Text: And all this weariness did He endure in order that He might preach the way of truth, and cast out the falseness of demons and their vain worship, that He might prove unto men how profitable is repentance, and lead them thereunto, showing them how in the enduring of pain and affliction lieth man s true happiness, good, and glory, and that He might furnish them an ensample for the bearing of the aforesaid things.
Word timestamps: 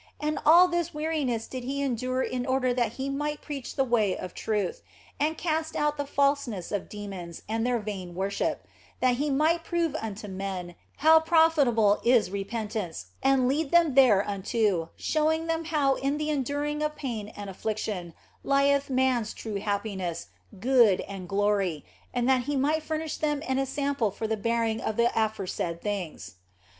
And 0.19 0.39
all 0.47 0.67
this 0.67 0.95
weariness 0.95 1.45
did 1.45 1.63
He 1.63 1.79
endure 1.83 2.23
in 2.23 2.43
order 2.43 2.73
that 2.73 2.93
He 2.93 3.07
might 3.07 3.39
preach 3.43 3.75
the 3.75 3.83
way 3.83 4.17
of 4.17 4.33
truth, 4.33 4.81
and 5.19 5.37
cast 5.37 5.75
out 5.75 5.95
the 5.95 6.07
falseness 6.07 6.71
of 6.71 6.89
demons 6.89 7.43
and 7.47 7.63
their 7.67 7.77
vain 7.77 8.15
worship, 8.15 8.65
that 8.99 9.17
He 9.17 9.29
might 9.29 9.63
prove 9.63 9.93
unto 9.93 10.27
men 10.27 10.73
how 11.05 11.19
profitable 11.19 12.01
is 12.03 12.31
repentance, 12.31 13.11
and 13.21 13.47
lead 13.47 13.69
them 13.69 13.93
thereunto, 13.93 14.89
showing 14.95 15.45
them 15.45 15.65
how 15.65 15.93
in 15.93 16.17
the 16.17 16.31
enduring 16.31 16.81
of 16.81 16.95
pain 16.95 17.27
and 17.27 17.47
affliction 17.47 18.15
lieth 18.43 18.89
man 18.89 19.21
s 19.21 19.35
true 19.35 19.57
happiness, 19.57 20.29
good, 20.59 21.01
and 21.01 21.29
glory, 21.29 21.85
and 22.11 22.27
that 22.27 22.45
He 22.45 22.55
might 22.55 22.81
furnish 22.81 23.17
them 23.17 23.43
an 23.47 23.59
ensample 23.59 24.09
for 24.09 24.25
the 24.25 24.35
bearing 24.35 24.81
of 24.81 24.97
the 24.97 25.11
aforesaid 25.13 25.79
things. 25.79 26.37